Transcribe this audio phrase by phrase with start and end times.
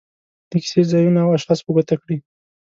[0.49, 2.17] د کیسې ځایونه او اشخاص په ګوته کړي.